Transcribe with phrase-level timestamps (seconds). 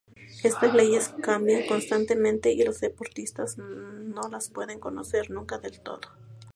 [0.41, 6.01] Estas leyes cambian constantemente, y los deportistas no las pueden conocer nunca del todo.